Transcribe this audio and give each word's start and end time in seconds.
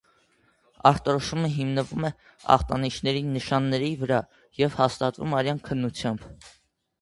Ախտորոշումը 0.91 1.49
հիմնվում 1.57 2.07
է 2.09 2.09
ախտանիշների, 2.55 3.21
նշանների 3.35 3.91
վրա 4.01 4.19
և 4.63 4.79
հաստատվում 4.81 5.37
է 5.37 5.39
արյան 5.43 5.63
քննությամբ։ 5.71 6.27